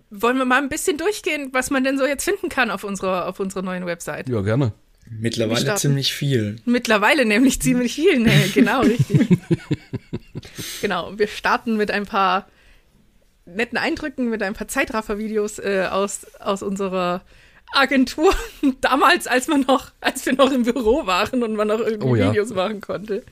[0.09, 3.27] wollen wir mal ein bisschen durchgehen, was man denn so jetzt finden kann auf unserer,
[3.27, 4.29] auf unserer neuen Website?
[4.29, 4.73] ja, gerne.
[5.11, 6.57] Mittlerweile ziemlich viel.
[6.65, 8.19] Mittlerweile nämlich ziemlich viel.
[8.19, 9.27] Nee, genau, richtig.
[10.81, 12.47] genau, wir starten mit ein paar
[13.45, 17.23] netten Eindrücken, mit ein paar Zeitraffer-Videos äh, aus, aus unserer
[17.73, 18.33] Agentur.
[18.81, 22.15] Damals, als man noch, als wir noch im Büro waren und man noch irgendwie Oh
[22.15, 22.29] ja.
[22.29, 23.23] Videos machen konnte.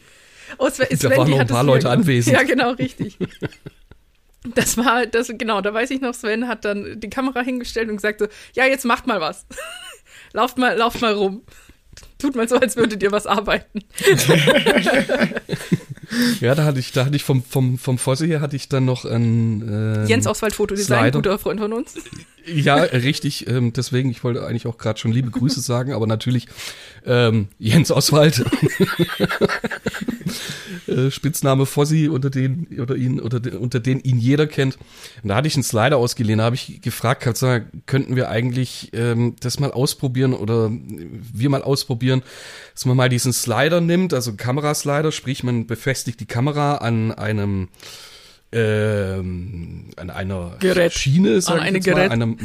[0.58, 2.36] Oh, Sven, Da Sven, waren noch ein paar Leute anwesend.
[2.36, 3.18] Ja, genau, richtig.
[4.56, 7.98] Das war, das, genau, da weiß ich noch, Sven hat dann die Kamera hingestellt und
[7.98, 9.46] gesagt so, ja, jetzt macht mal was.
[10.34, 11.44] lauft mal, lauft mal rum.
[12.20, 13.80] Tut mal so, als würdet ihr was arbeiten.
[16.40, 18.86] Ja, da hatte ich, da hatte ich vom, vom, vom Fosse hier hatte ich dann
[18.86, 21.18] noch ein äh, Jens Oswald Fotodesign, Slider.
[21.18, 21.96] guter Freund von uns.
[22.46, 23.48] Ja, richtig.
[23.48, 26.48] Ähm, deswegen, ich wollte eigentlich auch gerade schon liebe Grüße sagen, aber natürlich
[27.06, 28.44] ähm, Jens Oswald.
[30.88, 34.78] äh, Spitzname Fossi, unter den oder ihn oder den, unter den ihn jeder kennt.
[35.24, 38.30] Und da hatte ich einen Slider ausgeliehen, da habe ich gefragt, gehabt, sag, könnten wir
[38.30, 42.24] eigentlich ähm, das mal ausprobieren oder wir mal ausprobieren,
[42.74, 47.70] dass man mal diesen Slider nimmt, also Kameraslider, sprich man befestigt die Kamera an einem
[48.52, 50.94] ähm, an einer Gerät.
[50.94, 52.12] Schiene, sag An eine jetzt mal, Gerät.
[52.12, 52.38] einem,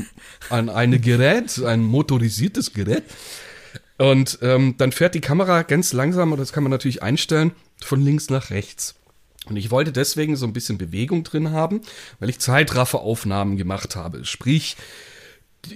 [0.50, 3.04] an eine Gerät, ein motorisiertes Gerät.
[3.98, 7.52] Und ähm, dann fährt die Kamera ganz langsam, und das kann man natürlich einstellen,
[7.82, 8.94] von links nach rechts.
[9.46, 11.80] Und ich wollte deswegen so ein bisschen Bewegung drin haben,
[12.20, 14.24] weil ich Zeitrafferaufnahmen gemacht habe.
[14.24, 14.76] Sprich,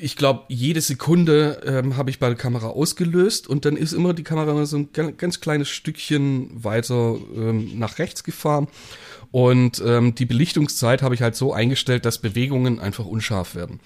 [0.01, 4.15] ich glaube, jede Sekunde ähm, habe ich bei der Kamera ausgelöst und dann ist immer
[4.15, 8.69] die Kamera so ein ga- ganz kleines Stückchen weiter ähm, nach rechts gefahren.
[9.31, 13.81] Und ähm, die Belichtungszeit habe ich halt so eingestellt, dass Bewegungen einfach unscharf werden.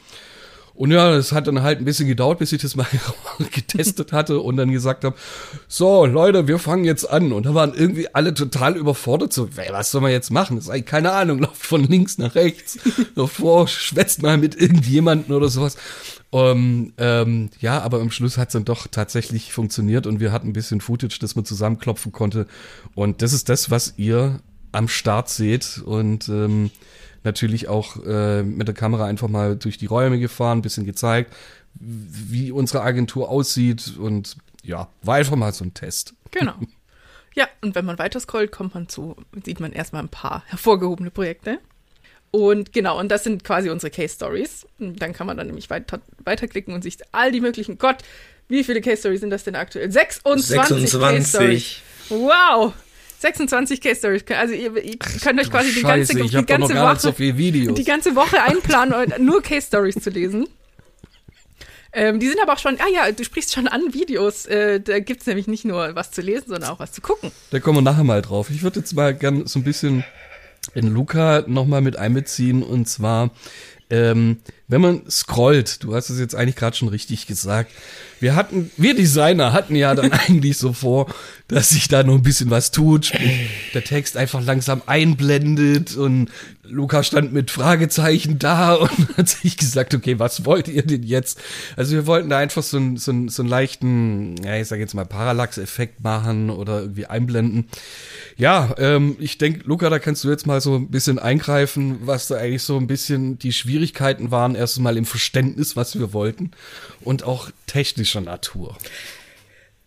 [0.80, 2.86] Und ja, das hat dann halt ein bisschen gedauert, bis ich das mal
[3.52, 5.14] getestet hatte und dann gesagt habe,
[5.68, 7.34] so Leute, wir fangen jetzt an.
[7.34, 10.56] Und da waren irgendwie alle total überfordert, so, was soll man jetzt machen?
[10.56, 12.78] Das ist eigentlich keine Ahnung, lauft von links nach rechts,
[13.14, 15.76] lauft vor, schwätzt mal mit irgendjemanden oder sowas.
[16.30, 20.48] Um, ähm, ja, aber am Schluss hat es dann doch tatsächlich funktioniert und wir hatten
[20.48, 22.46] ein bisschen Footage, das man zusammenklopfen konnte.
[22.94, 24.40] Und das ist das, was ihr
[24.72, 26.70] am Start seht und ähm,
[27.24, 31.34] natürlich auch äh, mit der Kamera einfach mal durch die Räume gefahren, ein bisschen gezeigt,
[31.74, 36.14] wie unsere Agentur aussieht und ja, war einfach mal so ein Test.
[36.30, 36.54] Genau.
[37.36, 41.12] Ja, und wenn man weiter scrollt, kommt man zu, sieht man erstmal ein paar hervorgehobene
[41.12, 41.60] Projekte.
[42.32, 44.66] Und genau, und das sind quasi unsere Case Stories.
[44.80, 47.98] Und Dann kann man dann nämlich weiter, weiterklicken und sich all die möglichen, Gott,
[48.48, 49.90] wie viele Case Stories sind das denn aktuell?
[49.90, 51.32] 26, Case Stories.
[51.32, 51.82] 26.
[52.08, 52.72] Wow!
[53.20, 54.24] 26 Case Stories.
[54.30, 57.74] Also ihr, ihr könnt euch quasi die ganze, Scheiße, ich die ganze so Woche, Videos.
[57.74, 60.48] die ganze Woche einplanen, und nur Case Stories zu lesen.
[61.92, 64.46] Ähm, die sind aber auch schon, ah ja, du sprichst schon an Videos.
[64.46, 67.30] Äh, da gibt's nämlich nicht nur was zu lesen, sondern auch was zu gucken.
[67.50, 68.48] Da kommen wir nachher mal drauf.
[68.48, 70.04] Ich würde jetzt mal gern so ein bisschen
[70.74, 73.30] in Luca nochmal mit einbeziehen und zwar,
[73.90, 77.72] ähm, wenn man scrollt, du hast es jetzt eigentlich gerade schon richtig gesagt,
[78.20, 81.12] wir hatten, wir Designer hatten ja dann eigentlich so vor,
[81.48, 86.30] dass sich da noch ein bisschen was tut, sprich, der Text einfach langsam einblendet und
[86.70, 91.40] Luca stand mit Fragezeichen da und hat sich gesagt, okay, was wollt ihr denn jetzt?
[91.76, 94.78] Also wir wollten da einfach so, einen so, einen so einen leichten, ja, ich sag
[94.78, 97.66] jetzt mal Parallax-Effekt machen oder irgendwie einblenden.
[98.36, 102.28] Ja, ähm, ich denke, Luca, da kannst du jetzt mal so ein bisschen eingreifen, was
[102.28, 106.50] da eigentlich so ein bisschen die Schwierigkeiten waren, erstens mal im Verständnis, was wir wollten
[107.00, 108.76] und auch technischer Natur.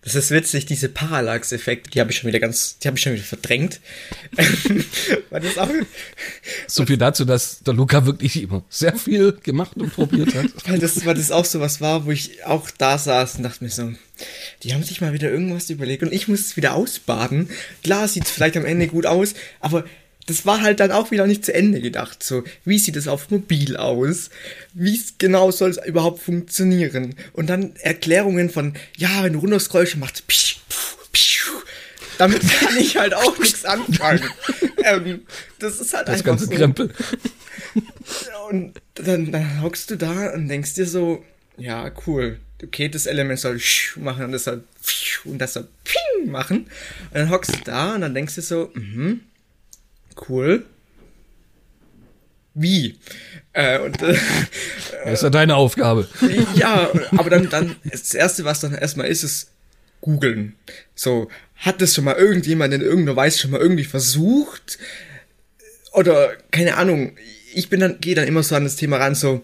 [0.01, 3.13] Das ist witzig, diese Parallax-Effekte, die habe ich schon wieder ganz, die habe ich schon
[3.13, 3.79] wieder verdrängt.
[5.29, 5.69] Weil das auch,
[6.67, 10.47] So viel dazu, dass der Luca wirklich immer sehr viel gemacht und probiert hat.
[10.65, 13.63] weil das, weil das auch so was war, wo ich auch da saß und dachte
[13.63, 13.93] mir so,
[14.63, 17.49] die haben sich mal wieder irgendwas überlegt und ich muss es wieder ausbaden.
[17.83, 19.85] Klar sieht es vielleicht am Ende gut aus, aber
[20.25, 22.23] das war halt dann auch wieder nicht zu Ende gedacht.
[22.23, 24.29] So, wie sieht es auf Mobil aus?
[24.73, 27.15] Wie genau soll es überhaupt funktionieren?
[27.33, 31.49] Und dann Erklärungen von, ja, wenn du runterscrollst, macht pisch, pf, pisch.
[32.17, 34.23] Damit kann ich halt auch nichts anfangen.
[34.83, 35.21] ähm,
[35.59, 36.51] das ist halt Das einfach ganze so.
[36.51, 36.93] Krempel.
[38.49, 41.23] und dann, dann hockst du da und denkst dir so,
[41.57, 42.39] ja, cool.
[42.63, 43.59] Okay, das Element soll
[43.97, 44.63] machen und das soll
[45.25, 46.59] und das soll ping machen.
[47.11, 49.21] Und dann hockst du da und dann denkst du so, mhm,
[50.29, 50.65] cool.
[52.53, 52.99] Wie?
[53.53, 54.15] Äh, und, äh,
[55.05, 56.07] das ist ja deine Aufgabe.
[56.55, 59.51] Ja, aber dann, dann, das erste, was dann erstmal ist, ist
[60.01, 60.55] googeln.
[60.95, 64.77] So, hat das schon mal irgendjemand in irgendeiner Weise schon mal irgendwie versucht?
[65.93, 67.15] Oder, keine Ahnung,
[67.53, 69.43] ich bin dann, gehe dann immer so an das Thema ran, so,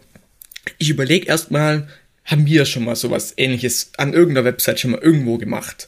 [0.77, 1.87] ich überlege erstmal,
[2.25, 5.87] haben wir schon mal sowas ähnliches an irgendeiner Website schon mal irgendwo gemacht?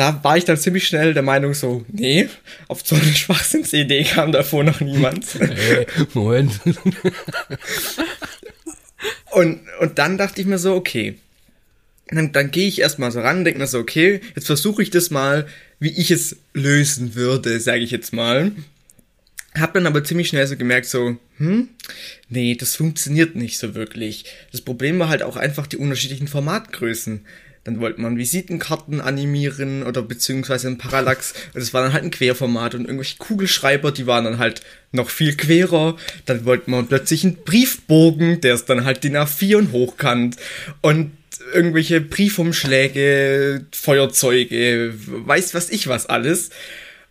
[0.00, 2.26] Da war ich dann ziemlich schnell der Meinung so, nee,
[2.68, 5.26] auf so eine Schwachsinnsidee kam davor noch niemand.
[5.38, 6.58] Hey, Moment.
[9.32, 11.18] und, und dann dachte ich mir so, okay,
[12.08, 15.10] dann, dann gehe ich erstmal so ran, denke mir so, okay, jetzt versuche ich das
[15.10, 15.46] mal,
[15.80, 18.52] wie ich es lösen würde, sage ich jetzt mal.
[19.54, 21.68] Hab dann aber ziemlich schnell so gemerkt, so, hm,
[22.30, 24.24] nee, das funktioniert nicht so wirklich.
[24.50, 27.20] Das Problem war halt auch einfach die unterschiedlichen Formatgrößen.
[27.64, 31.34] Dann wollte man Visitenkarten animieren oder beziehungsweise ein Parallax.
[31.52, 35.10] Und das war dann halt ein Querformat und irgendwelche Kugelschreiber, die waren dann halt noch
[35.10, 35.96] viel querer.
[36.24, 40.36] Dann wollte man plötzlich einen Briefbogen, der ist dann halt DIN A4 und hochkant.
[40.80, 41.12] Und
[41.52, 46.50] irgendwelche Briefumschläge, Feuerzeuge, weiß was ich was alles.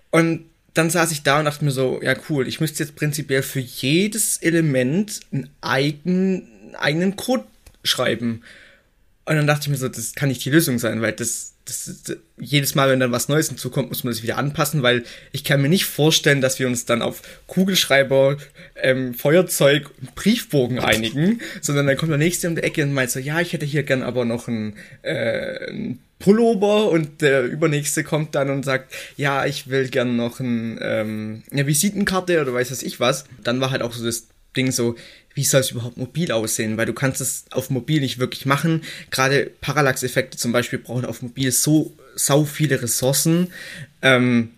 [0.10, 3.44] Und dann saß ich da und dachte mir so, ja cool, ich müsste jetzt prinzipiell
[3.44, 7.46] für jedes Element einen eigenen, eigenen Code
[7.84, 8.44] schreiben.
[9.30, 12.02] Und dann dachte ich mir so, das kann nicht die Lösung sein, weil das, das,
[12.04, 15.44] das, jedes Mal, wenn dann was Neues hinzukommt, muss man das wieder anpassen, weil ich
[15.44, 18.38] kann mir nicht vorstellen, dass wir uns dann auf Kugelschreiber,
[18.76, 23.12] ähm, Feuerzeug und Briefbogen einigen, sondern dann kommt der nächste um die Ecke und meint
[23.12, 28.04] so, ja, ich hätte hier gern aber noch ein, äh, ein Pullover und der übernächste
[28.04, 32.72] kommt dann und sagt, ja, ich will gern noch ein, ähm, eine Visitenkarte oder weiß
[32.72, 33.26] was ich was.
[33.44, 34.96] Dann war halt auch so das Ding so,
[35.40, 36.76] wie soll es überhaupt mobil aussehen?
[36.76, 38.82] Weil du kannst es auf mobil nicht wirklich machen.
[39.10, 43.48] Gerade Parallax-Effekte zum Beispiel brauchen auf mobil so sau viele Ressourcen.
[44.02, 44.50] Ähm,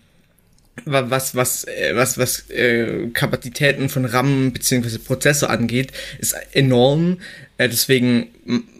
[0.84, 4.98] was was äh, was was äh, Kapazitäten von RAM bzw.
[4.98, 7.20] Prozessor angeht, ist enorm.
[7.58, 8.26] Äh, deswegen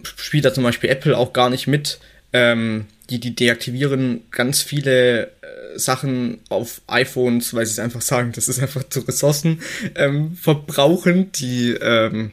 [0.03, 2.01] spielt da zum Beispiel Apple auch gar nicht mit
[2.33, 5.29] ähm, die, die deaktivieren ganz viele äh,
[5.77, 9.61] Sachen auf iPhones, weil sie es einfach sagen, das ist einfach zu Ressourcen
[9.95, 11.33] ähm, verbrauchen.
[11.33, 12.31] Die ähm,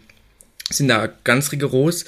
[0.69, 2.05] sind da ganz rigoros.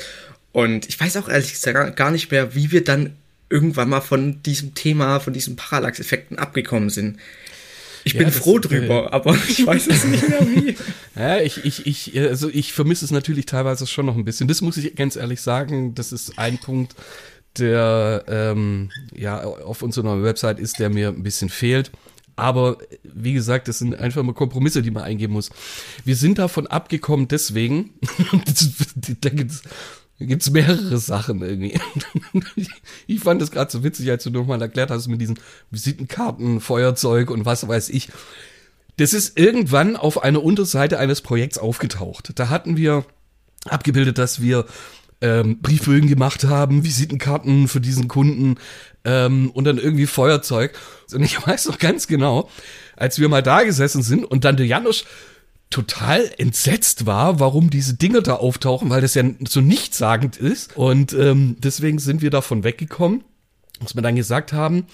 [0.51, 3.15] Und ich weiß auch ehrlich gesagt gar nicht mehr, wie wir dann
[3.49, 7.17] irgendwann mal von diesem Thema, von diesen Parallax-Effekten abgekommen sind.
[8.03, 10.75] Ich ja, bin froh drüber, äh, aber ich weiß es nicht mehr wie.
[11.15, 14.47] Ja, ich, ich, ich, also ich vermisse es natürlich teilweise schon noch ein bisschen.
[14.47, 15.93] Das muss ich ganz ehrlich sagen.
[15.93, 16.95] Das ist ein Punkt,
[17.57, 21.91] der ähm, ja auf unserer Website ist, der mir ein bisschen fehlt.
[22.35, 25.49] Aber wie gesagt, das sind einfach mal Kompromisse, die man eingeben muss.
[26.05, 27.91] Wir sind davon abgekommen deswegen,
[29.21, 29.63] da gibt's
[30.19, 31.79] gibt's mehrere Sachen irgendwie.
[33.07, 35.39] ich fand das gerade so witzig, als du nochmal erklärt hast mit diesen
[35.71, 38.09] Visitenkarten, Feuerzeug und was weiß ich.
[38.97, 42.33] Das ist irgendwann auf einer Unterseite eines Projekts aufgetaucht.
[42.35, 43.05] Da hatten wir
[43.65, 44.65] abgebildet, dass wir
[45.21, 48.55] ähm, Briefbögen gemacht haben, Visitenkarten für diesen Kunden
[49.05, 50.77] ähm, und dann irgendwie Feuerzeug.
[51.13, 52.49] Und ich weiß noch ganz genau,
[52.95, 55.05] als wir mal da gesessen sind und dann der Janusz
[55.69, 60.75] total entsetzt war, warum diese Dinge da auftauchen, weil das ja so nichtssagend ist.
[60.75, 63.23] Und ähm, deswegen sind wir davon weggekommen,
[63.79, 64.85] was wir dann gesagt haben.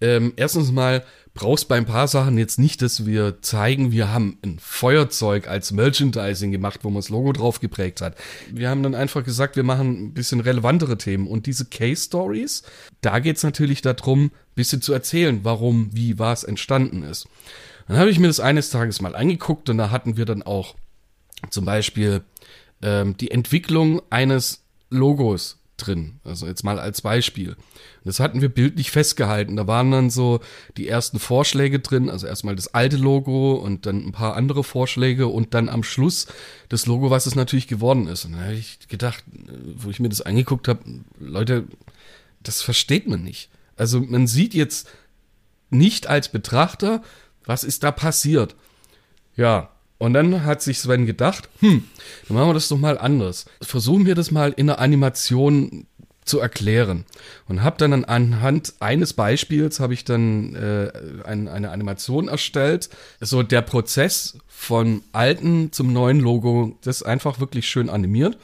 [0.00, 1.04] Ähm, erstens mal
[1.36, 5.70] brauchst bei ein paar Sachen jetzt nicht, dass wir zeigen, wir haben ein Feuerzeug als
[5.70, 8.16] Merchandising gemacht, wo man das Logo drauf geprägt hat.
[8.50, 11.28] Wir haben dann einfach gesagt, wir machen ein bisschen relevantere Themen.
[11.28, 12.64] Und diese Case Stories,
[13.02, 17.28] da geht es natürlich darum, ein bisschen zu erzählen, warum, wie, was entstanden ist.
[17.86, 20.74] Dann habe ich mir das eines Tages mal angeguckt und da hatten wir dann auch
[21.50, 22.22] zum Beispiel
[22.82, 26.20] ähm, die Entwicklung eines Logos drin.
[26.24, 27.56] Also jetzt mal als Beispiel.
[28.04, 29.56] Das hatten wir bildlich festgehalten.
[29.56, 30.40] Da waren dann so
[30.76, 35.26] die ersten Vorschläge drin, also erstmal das alte Logo und dann ein paar andere Vorschläge
[35.26, 36.26] und dann am Schluss
[36.68, 38.24] das Logo, was es natürlich geworden ist.
[38.24, 39.24] Und da habe ich gedacht,
[39.76, 40.80] wo ich mir das angeguckt habe,
[41.18, 41.64] Leute,
[42.42, 43.50] das versteht man nicht.
[43.76, 44.88] Also man sieht jetzt
[45.70, 47.02] nicht als Betrachter,
[47.44, 48.54] was ist da passiert.
[49.36, 51.84] Ja, und dann hat sich Sven gedacht, hm,
[52.28, 53.46] dann machen wir das doch mal anders.
[53.62, 55.86] Versuchen wir das mal in der Animation
[56.26, 57.06] zu erklären.
[57.48, 60.90] Und habe dann anhand eines Beispiels habe ich dann äh,
[61.24, 62.90] ein, eine Animation erstellt.
[63.20, 68.36] So der Prozess von alten zum neuen Logo, das ist einfach wirklich schön animiert.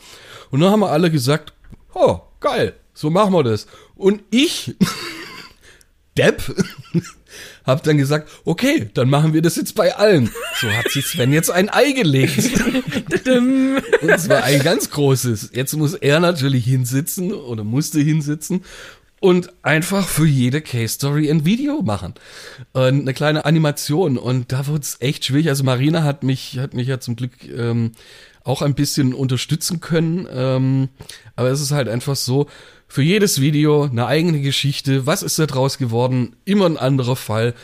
[0.51, 1.53] Und dann haben wir alle gesagt,
[1.93, 3.67] oh, geil, so machen wir das.
[3.97, 4.77] Und ich,
[6.17, 6.43] Depp,
[7.65, 10.31] hab dann gesagt, okay, dann machen wir das jetzt bei allen.
[10.61, 12.51] So hat sich Sven jetzt ein Ei gelegt.
[13.27, 15.51] und zwar ein ganz großes.
[15.53, 18.63] Jetzt muss er natürlich hinsitzen oder musste hinsitzen
[19.23, 22.15] und einfach für jede Case Story ein Video machen.
[22.73, 24.19] Und eine kleine Animation.
[24.19, 25.49] Und da wurde es echt schwierig.
[25.49, 27.93] Also Marina hat mich, hat mich ja zum Glück ähm,
[28.43, 30.27] auch ein bisschen unterstützen können.
[30.29, 30.89] Ähm,
[31.37, 32.49] aber es ist halt einfach so,
[32.89, 35.07] für jedes Video eine eigene Geschichte.
[35.07, 36.35] Was ist da draus geworden?
[36.45, 37.55] Immer ein anderer Fall.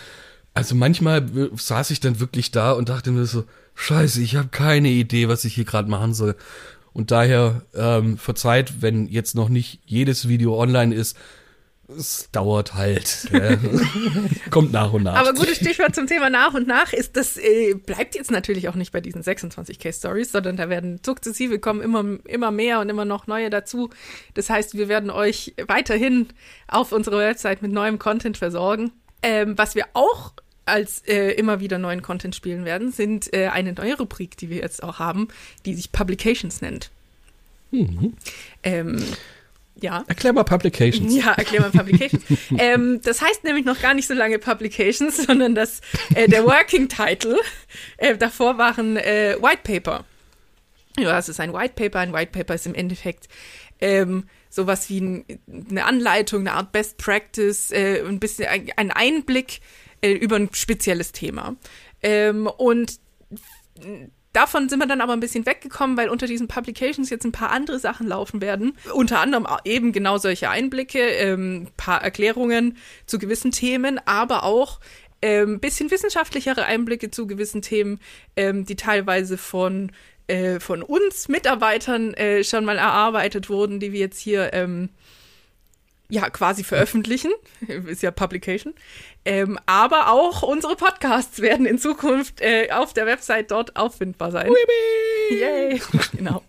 [0.54, 3.42] Also manchmal saß ich dann wirklich da und dachte mir so,
[3.74, 6.36] scheiße, ich habe keine Idee, was ich hier gerade machen soll.
[6.92, 11.16] Und daher ähm, verzeiht, wenn jetzt noch nicht jedes Video online ist,
[11.96, 13.28] es dauert halt.
[14.50, 15.16] Kommt nach und nach.
[15.16, 18.74] Aber gutes Stichwort zum Thema nach und nach ist, das äh, bleibt jetzt natürlich auch
[18.74, 22.88] nicht bei diesen 26 Case Stories, sondern da werden sukzessive kommen immer, immer mehr und
[22.90, 23.90] immer noch neue dazu.
[24.34, 26.28] Das heißt, wir werden euch weiterhin
[26.66, 28.92] auf unserer Website mit neuem Content versorgen.
[29.22, 30.32] Ähm, was wir auch
[30.66, 34.58] als äh, immer wieder neuen Content spielen werden, sind äh, eine neue Rubrik, die wir
[34.58, 35.28] jetzt auch haben,
[35.64, 36.90] die sich Publications nennt.
[37.70, 38.14] Mhm.
[38.62, 39.02] Ähm,
[39.80, 40.04] ja.
[40.06, 41.14] Erklär mal Publications.
[41.14, 42.24] Ja, erklär mal Publications.
[42.58, 45.80] ähm, das heißt nämlich noch gar nicht so lange Publications, sondern das,
[46.14, 47.38] äh, der Working Title
[47.96, 50.04] äh, davor waren äh, White Paper.
[50.98, 52.00] Ja, es ist ein White Paper.
[52.00, 53.28] Ein White Paper ist im Endeffekt
[53.80, 55.24] ähm, sowas wie ein,
[55.70, 59.60] eine Anleitung, eine Art Best Practice, äh, ein bisschen ein, ein Einblick
[60.00, 61.56] äh, über ein spezielles Thema.
[62.02, 62.98] Ähm, und
[64.38, 67.50] Davon sind wir dann aber ein bisschen weggekommen, weil unter diesen Publications jetzt ein paar
[67.50, 68.78] andere Sachen laufen werden.
[68.94, 74.78] Unter anderem eben genau solche Einblicke, ähm, paar Erklärungen zu gewissen Themen, aber auch
[75.22, 77.98] ähm, bisschen wissenschaftlichere Einblicke zu gewissen Themen,
[78.36, 79.90] ähm, die teilweise von,
[80.28, 84.90] äh, von uns Mitarbeitern äh, schon mal erarbeitet wurden, die wir jetzt hier ähm,
[86.08, 87.32] ja quasi veröffentlichen,
[87.86, 88.74] ist ja Publication.
[89.24, 94.48] Ähm, aber auch unsere Podcasts werden in Zukunft äh, auf der Website dort auffindbar sein.
[94.48, 95.40] Weebie!
[95.40, 95.82] Yay!
[96.16, 96.42] genau.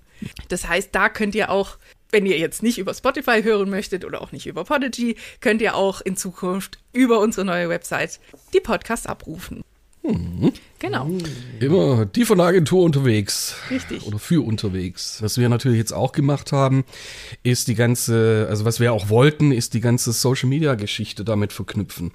[0.48, 1.78] Das heißt, da könnt ihr auch,
[2.12, 5.76] wenn ihr jetzt nicht über Spotify hören möchtet oder auch nicht über Podigy, könnt ihr
[5.76, 8.20] auch in Zukunft über unsere neue Website
[8.54, 9.64] die Podcasts abrufen.
[10.02, 10.54] Mhm.
[10.80, 11.10] Genau.
[11.60, 13.56] Immer die von der Agentur unterwegs.
[13.70, 14.06] Richtig.
[14.08, 15.22] Oder für unterwegs.
[15.22, 16.86] Was wir natürlich jetzt auch gemacht haben,
[17.44, 21.52] ist die ganze, also was wir auch wollten, ist die ganze Social Media Geschichte damit
[21.52, 22.12] verknüpfen.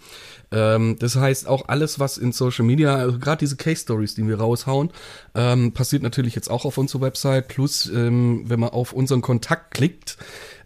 [0.51, 4.27] Ähm, das heißt, auch alles, was in Social Media, also gerade diese Case Stories, die
[4.27, 4.90] wir raushauen,
[5.35, 7.49] ähm, passiert natürlich jetzt auch auf unserer Website.
[7.49, 10.16] Plus, ähm, wenn man auf unseren Kontakt klickt,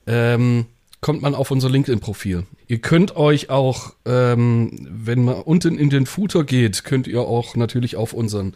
[0.07, 0.67] ähm,
[1.01, 2.45] kommt man auf unser LinkedIn-Profil.
[2.67, 7.57] Ihr könnt euch auch, ähm, wenn man unten in den Footer geht, könnt ihr auch
[7.57, 8.55] natürlich auf unseren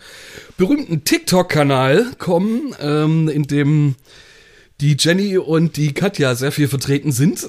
[0.56, 3.94] berühmten TikTok-Kanal kommen, ähm, in dem
[4.80, 7.48] die Jenny und die Katja sehr viel vertreten sind.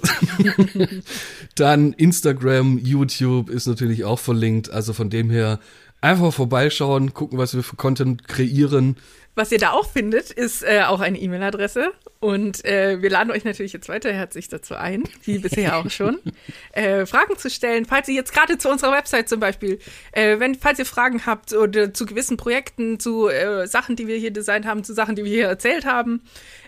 [1.56, 4.70] Dann Instagram, YouTube ist natürlich auch verlinkt.
[4.70, 5.60] Also von dem her
[6.00, 8.98] einfach vorbeischauen, gucken, was wir für Content kreieren.
[9.36, 11.92] Was ihr da auch findet, ist äh, auch eine E-Mail-Adresse.
[12.20, 16.20] Und äh, wir laden euch natürlich jetzt weiter herzlich dazu ein, wie bisher auch schon,
[16.72, 17.86] äh, Fragen zu stellen.
[17.86, 19.80] Falls ihr jetzt gerade zu unserer Website zum Beispiel,
[20.12, 24.18] äh, wenn, falls ihr Fragen habt oder zu gewissen Projekten, zu äh, Sachen, die wir
[24.18, 26.22] hier designt haben, zu Sachen, die wir hier erzählt haben,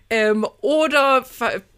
[0.09, 1.25] ähm, oder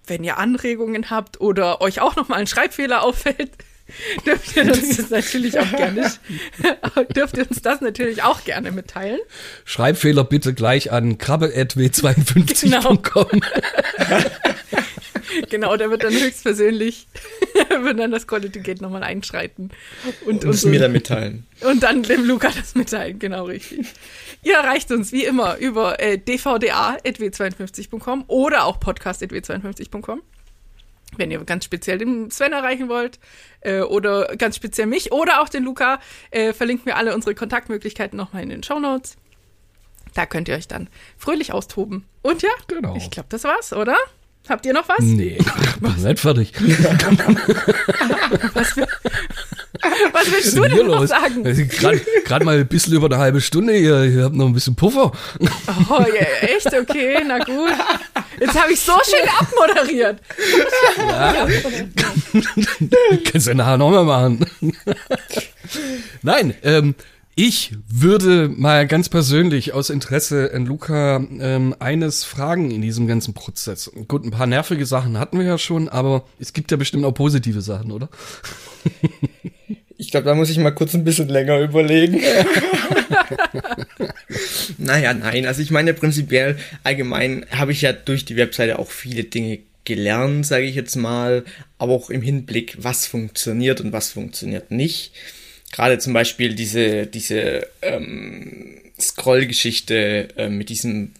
[0.07, 3.51] wenn ihr Anregungen habt oder euch auch nochmal ein Schreibfehler auffällt,
[4.25, 6.11] dürft ihr uns das natürlich auch gerne,
[7.15, 9.19] dürft ihr uns das natürlich auch gerne mitteilen.
[9.65, 12.69] Schreibfehler bitte gleich an krabbe.w52.com.
[12.69, 12.99] Genau.
[15.49, 17.07] genau, der wird dann höchstpersönlich,
[17.81, 19.71] wird dann das Quality Gate nochmal einschreiten.
[20.25, 21.45] Und, und, und mir dann mitteilen.
[21.61, 23.87] Und dann dem Luca das mitteilen, genau richtig.
[24.43, 30.21] Ihr erreicht uns wie immer über äh, dvda.w52.com oder auch podcast.w52.com
[31.15, 33.19] wenn ihr ganz speziell den Sven erreichen wollt
[33.61, 35.99] äh, oder ganz speziell mich oder auch den Luca,
[36.31, 39.15] äh, verlinken wir alle unsere Kontaktmöglichkeiten nochmal in den Show Notes.
[40.13, 42.05] Da könnt ihr euch dann fröhlich austoben.
[42.21, 42.95] Und ja, genau.
[42.95, 43.95] ich glaube, das war's, oder?
[44.49, 44.99] Habt ihr noch was?
[45.01, 45.37] Nee,
[45.79, 45.97] was?
[45.97, 46.53] nicht fertig.
[48.53, 48.87] was, für,
[50.13, 51.43] was willst du denn noch sagen?
[51.43, 55.11] Gerade mal ein bisschen über eine halbe Stunde, ihr, ihr habt noch ein bisschen Puffer.
[55.89, 56.73] Oh, ja, echt?
[56.73, 57.71] Okay, na gut.
[58.39, 60.19] Jetzt habe ich so schön abmoderiert.
[60.97, 61.47] Ja.
[63.31, 64.45] Kannst du nachher nochmal machen.
[66.21, 66.95] Nein, ähm,
[67.39, 73.35] ich würde mal ganz persönlich aus Interesse an Luca ähm, eines fragen in diesem ganzen
[73.35, 73.91] Prozess.
[74.07, 77.13] Gut, ein paar nervige Sachen hatten wir ja schon, aber es gibt ja bestimmt auch
[77.13, 78.09] positive Sachen, oder?
[79.99, 82.21] Ich glaube, da muss ich mal kurz ein bisschen länger überlegen.
[84.77, 85.47] naja, nein.
[85.47, 90.45] Also ich meine prinzipiell allgemein habe ich ja durch die Webseite auch viele Dinge gelernt,
[90.45, 91.43] sage ich jetzt mal,
[91.79, 95.13] aber auch im Hinblick, was funktioniert und was funktioniert nicht.
[95.71, 101.11] Gerade zum Beispiel diese, diese ähm, Scroll-Geschichte äh, mit diesem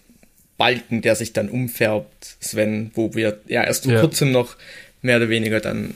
[0.56, 4.00] Balken, der sich dann umfärbt, Sven, wo wir ja erst vor Ja.
[4.00, 4.56] kurzem noch
[5.02, 5.94] mehr oder weniger dann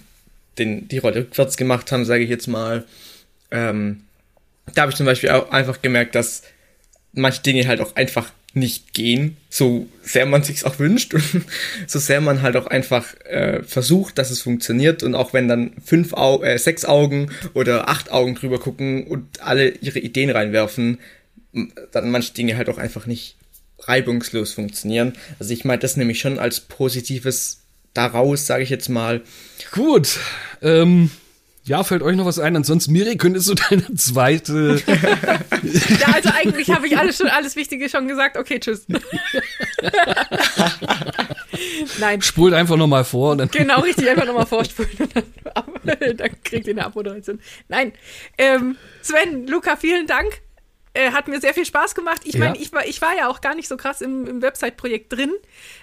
[0.58, 2.84] den, die Rolle rückwärts gemacht haben, sage ich jetzt mal.
[3.50, 4.02] Ähm,
[4.74, 6.42] da habe ich zum Beispiel auch einfach gemerkt, dass
[7.12, 11.24] manche Dinge halt auch einfach nicht gehen, so sehr man sich's auch wünscht und
[11.86, 15.72] so sehr man halt auch einfach äh, versucht, dass es funktioniert und auch wenn dann
[15.84, 20.98] fünf Au äh, sechs Augen oder acht Augen drüber gucken und alle ihre Ideen reinwerfen,
[21.92, 23.36] dann manche Dinge halt auch einfach nicht
[23.80, 25.14] reibungslos funktionieren.
[25.38, 27.62] Also ich meine das nämlich schon als positives
[27.94, 29.22] daraus, sage ich jetzt mal.
[29.72, 30.18] Gut.
[30.62, 31.10] Ähm,
[31.64, 32.56] ja, fällt euch noch was ein?
[32.56, 34.82] Ansonsten, Miri, könntest du deine zweite.
[36.00, 38.36] Ja, also eigentlich habe ich alles schon alles Wichtige schon gesagt.
[38.36, 38.84] Okay, tschüss.
[42.00, 43.48] Nein, Spult einfach nochmal vor und dann.
[43.48, 45.12] genau richtig, einfach nochmal vorspulen und
[45.84, 47.40] dann, dann kriegt ihr eine Abmoderation.
[47.68, 47.92] Nein,
[48.38, 50.40] ähm, Sven, Luca, vielen Dank.
[50.94, 52.20] Äh, hat mir sehr viel Spaß gemacht.
[52.24, 52.60] Ich meine, Ja.
[52.62, 55.32] ich, war, ich war ja auch gar nicht so krass im, im Website-Projekt drin,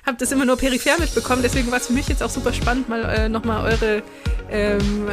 [0.05, 1.41] habe das immer nur peripher mitbekommen.
[1.41, 4.03] Deswegen war es für mich jetzt auch super spannend, mal äh, nochmal eure,
[4.51, 5.07] ähm,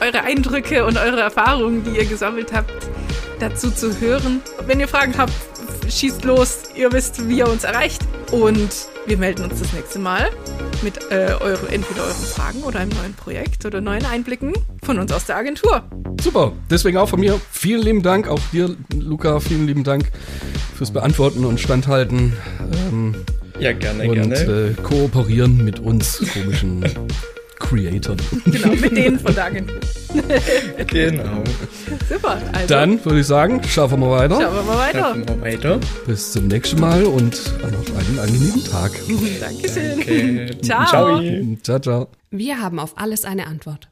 [0.00, 2.72] eure Eindrücke und eure Erfahrungen, die ihr gesammelt habt,
[3.40, 4.40] dazu zu hören.
[4.66, 5.32] Wenn ihr Fragen habt,
[5.90, 6.58] schießt los.
[6.76, 8.02] Ihr wisst, wie ihr uns erreicht.
[8.30, 8.70] Und
[9.06, 10.30] wir melden uns das nächste Mal
[10.82, 15.12] mit äh, eure, entweder euren Fragen oder einem neuen Projekt oder neuen Einblicken von uns
[15.12, 15.82] aus der Agentur.
[16.20, 16.52] Super.
[16.70, 18.28] Deswegen auch von mir vielen lieben Dank.
[18.28, 20.10] Auch dir, Luca, vielen lieben Dank
[20.76, 22.32] fürs Beantworten und Standhalten.
[22.90, 23.14] Ähm,
[23.58, 24.34] Ja, gerne, und gerne.
[24.34, 26.84] äh, kooperieren mit uns komischen
[27.72, 28.20] Creatoren.
[28.44, 29.76] Genau, mit denen von der Agentur.
[30.86, 31.42] Genau.
[32.08, 32.38] Super.
[32.52, 34.40] Also, Dann würde ich sagen, schaffen wir weiter.
[34.40, 35.14] schauen wir mal weiter.
[35.14, 35.80] Machen wir weiter.
[36.06, 38.92] Bis zum nächsten Mal und noch einen angenehmen Tag.
[39.40, 39.98] Dankeschön.
[39.98, 40.50] Okay.
[40.62, 40.86] Ciao.
[40.86, 41.20] Ciao.
[41.62, 42.08] Ciao, ciao.
[42.30, 43.88] Wir haben auf alles eine Antwort.